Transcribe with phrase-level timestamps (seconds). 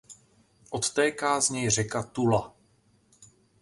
[0.69, 2.55] Odtéká z něj řeka Tula.